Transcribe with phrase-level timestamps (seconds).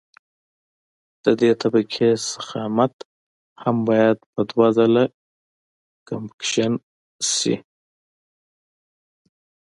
[1.23, 2.93] د دې طبقې ضخامت
[3.63, 5.03] هم باید په دوه ځله
[6.07, 6.73] کمپکشن
[7.33, 7.55] شي